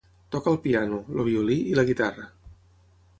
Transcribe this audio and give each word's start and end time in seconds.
Toca 0.35 0.49
el 0.51 0.57
piano, 0.63 0.97
el 1.17 1.21
violí 1.29 1.59
i 1.75 1.79
la 1.81 1.85
guitarra. 1.91 2.27